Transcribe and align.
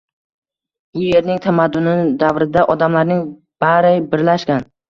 Bu 0.97 1.03
yerning 1.07 1.41
tamadduni 1.43 1.93
davrida 2.25 2.65
odamlarning 2.77 3.23
bari 3.67 3.95
birlashgan 4.17 4.71